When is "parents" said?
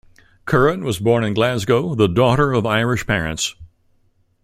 3.05-3.53